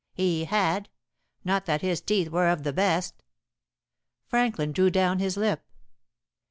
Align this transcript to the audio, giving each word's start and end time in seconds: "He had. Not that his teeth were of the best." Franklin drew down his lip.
"He 0.13 0.45
had. 0.45 0.89
Not 1.45 1.67
that 1.67 1.83
his 1.83 2.01
teeth 2.01 2.29
were 2.29 2.47
of 2.47 2.63
the 2.63 2.73
best." 2.73 3.21
Franklin 4.25 4.71
drew 4.71 4.89
down 4.89 5.19
his 5.19 5.37
lip. 5.37 5.63